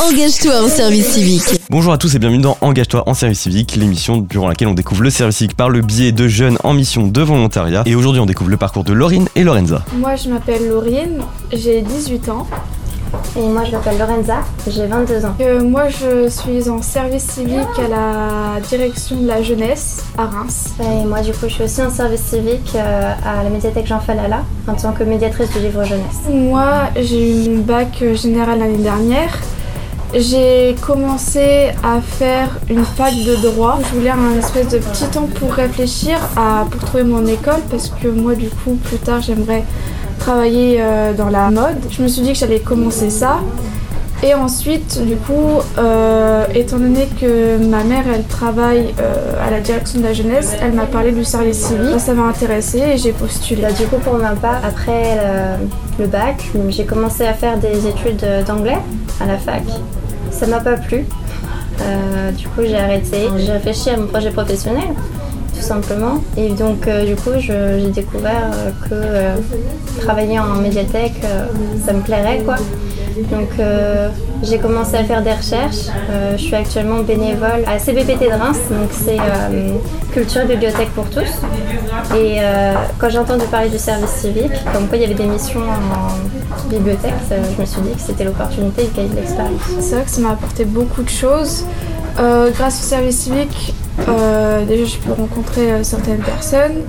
[0.00, 1.60] Engage-toi en service civique.
[1.68, 5.02] Bonjour à tous et bienvenue dans Engage-toi en service civique, l'émission durant laquelle on découvre
[5.02, 7.82] le service civique par le biais de jeunes en mission de volontariat.
[7.84, 9.84] Et aujourd'hui, on découvre le parcours de Laurine et Lorenza.
[9.92, 11.20] Moi, je m'appelle Laurine,
[11.52, 12.46] j'ai 18 ans.
[13.36, 15.34] Et moi, je m'appelle Lorenza, j'ai 22 ans.
[15.42, 20.70] Euh, moi, je suis en service civique à la direction de la jeunesse à Reims.
[20.80, 24.00] Et moi, du coup, je suis aussi en service civique euh, à la médiathèque Jean
[24.00, 26.20] Falala en tant que médiatrice du livre jeunesse.
[26.32, 29.38] Moi, j'ai eu mon bac général l'année dernière.
[30.12, 33.78] J'ai commencé à faire une fac de droit.
[33.88, 37.90] Je voulais un espèce de petit temps pour réfléchir à, pour trouver mon école parce
[37.90, 39.62] que moi, du coup, plus tard, j'aimerais
[40.18, 41.78] travailler euh, dans la mode.
[41.90, 43.38] Je me suis dit que j'allais commencer ça.
[44.22, 49.60] Et ensuite, du coup, euh, étant donné que ma mère, elle travaille euh, à la
[49.60, 51.98] direction de la jeunesse, elle m'a parlé du service civique.
[51.98, 53.62] Ça m'a intéressée et j'ai postulé.
[53.62, 55.16] Bah, du coup, pour ma part, après
[55.98, 58.78] le, le bac, j'ai commencé à faire des études d'anglais
[59.20, 59.62] à la fac.
[60.30, 61.06] Ça m'a pas plu.
[61.80, 63.28] Euh, du coup, j'ai arrêté.
[63.38, 64.84] J'ai réfléchi à mon projet professionnel,
[65.60, 66.22] tout simplement.
[66.36, 69.34] Et donc, euh, du coup, j'ai découvert euh, que euh,
[70.00, 71.20] travailler en médiathèque,
[71.84, 72.56] ça me plairait, quoi.
[73.30, 73.50] Donc,
[74.42, 75.88] j'ai commencé à faire des recherches.
[76.32, 79.18] Je suis actuellement bénévole à CBPT de Reims, donc c'est
[80.12, 81.30] Culture et Bibliothèque pour tous.
[82.16, 82.38] Et
[82.98, 86.68] quand j'ai entendu parler du service civique, comme quoi il y avait des missions en
[86.70, 89.60] bibliothèque, je me suis dit que c'était l'opportunité et cahier de l'expérience.
[89.80, 91.66] C'est vrai que ça m'a apporté beaucoup de choses.
[92.20, 93.74] Euh, grâce au service civique,
[94.08, 96.82] euh, déjà j'ai pu rencontrer euh, certaines personnes.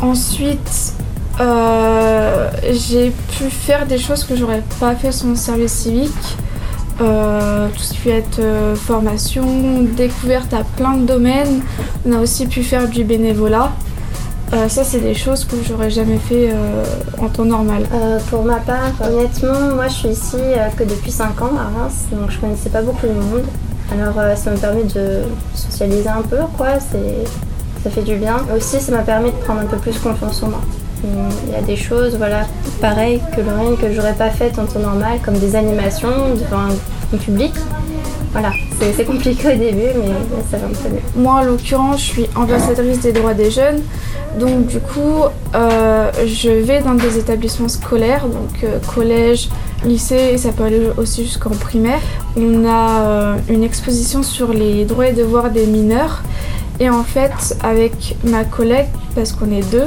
[0.00, 0.94] Ensuite,
[1.38, 6.36] j'ai pu faire des choses que j'aurais pas fait sans le service civique.
[6.98, 9.44] Tout ce qui euh, formation,
[9.96, 11.62] découverte à plein de domaines.
[12.06, 13.72] On a aussi pu faire du bénévolat.
[14.68, 16.52] Ça, c'est des choses que j'aurais jamais fait
[17.18, 17.82] en temps normal.
[18.30, 20.36] Pour ma part, honnêtement, moi je suis ici
[20.76, 23.42] que depuis 5 ans à Reims, donc je connaissais pas beaucoup de monde.
[23.92, 25.22] Alors euh, ça me permet de
[25.54, 28.36] socialiser un peu, quoi, ça fait du bien.
[28.56, 30.60] Aussi, ça m'a permis de prendre un peu plus confiance en moi.
[31.46, 32.46] Il y a des choses, voilà,
[32.80, 37.16] pareilles que Lorraine, que j'aurais pas faites en temps normal, comme des animations devant un,
[37.18, 37.52] public.
[38.32, 38.50] Voilà,
[38.80, 40.08] c'est, c'est compliqué au début, mais
[40.50, 41.02] ça va un peu mieux.
[41.14, 43.82] Moi, en l'occurrence, je suis ambassadrice des droits des jeunes.
[44.38, 45.22] Donc, du coup,
[45.54, 49.48] euh, je vais dans des établissements scolaires, donc euh, collège,
[49.84, 52.00] lycée, et ça peut aller aussi jusqu'en primaire.
[52.36, 56.22] On a euh, une exposition sur les droits et devoirs des mineurs.
[56.80, 59.86] Et en fait, avec ma collègue, parce qu'on est deux,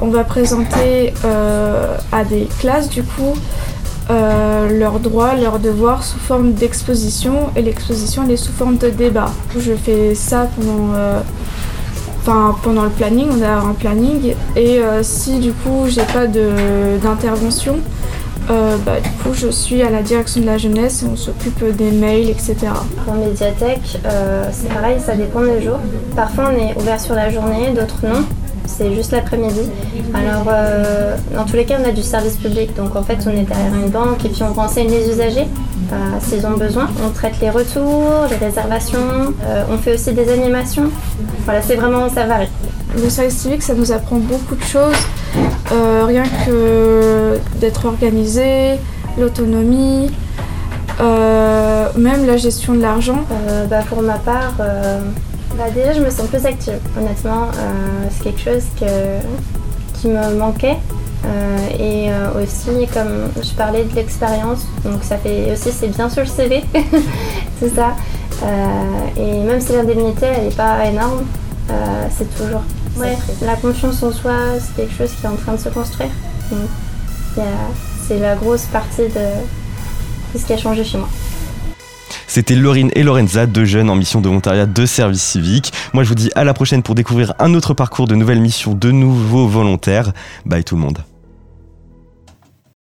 [0.00, 1.12] on va présenter
[2.12, 3.34] à des classes, du coup,
[4.08, 9.32] leurs droits, leurs devoirs sous forme d'exposition et l'exposition elle est sous forme de débat.
[9.58, 10.92] Je fais ça pendant,
[12.62, 17.78] pendant le planning, on a un planning et euh, si du coup j'ai pas d'intervention,
[18.50, 21.64] euh, bah, du coup je suis à la direction de la jeunesse et on s'occupe
[21.76, 22.56] des mails, etc.
[23.06, 25.78] En médiathèque, euh, c'est pareil, ça dépend des jours.
[26.16, 28.24] Parfois, on est ouvert sur la journée, d'autres non.
[28.68, 29.62] C'est juste l'après-midi.
[30.14, 32.76] Alors, euh, dans tous les cas, on a du service public.
[32.76, 35.48] Donc, en fait, on est derrière une banque et puis on renseigne les usagers
[35.92, 36.86] euh, s'ils ont besoin.
[37.04, 39.34] On traite les retours, les réservations.
[39.44, 40.90] euh, on fait aussi des animations.
[41.44, 42.48] Voilà, c'est vraiment, ça varie.
[42.94, 44.94] Le service civique, ça nous apprend beaucoup de choses,
[45.72, 48.78] euh, rien que d'être organisé,
[49.18, 50.10] l'autonomie,
[51.96, 53.20] même la gestion de l'argent.
[53.68, 54.54] Bah, pour ma part,
[55.58, 56.78] bah, déjà je me sens plus active.
[56.96, 60.76] Honnêtement, euh, c'est quelque chose que, qui me manquait.
[61.24, 66.08] Euh, et euh, aussi, comme je parlais de l'expérience, donc ça fait aussi c'est bien
[66.08, 66.62] sur le CV,
[67.60, 67.96] c'est ça.
[69.16, 71.24] Et même si l'indemnité elle n'est pas énorme,
[72.16, 72.62] c'est toujours
[72.96, 76.10] ouais, la confiance en soi, c'est quelque chose qui est en train de se construire.
[78.06, 81.08] C'est la grosse partie de, de ce qui a changé chez moi.
[82.28, 85.72] C'était Laurine et Lorenza, deux jeunes en mission de volontariat de service civique.
[85.94, 88.74] Moi, je vous dis à la prochaine pour découvrir un autre parcours de nouvelles missions
[88.74, 90.12] de nouveaux volontaires.
[90.44, 90.98] Bye tout le monde.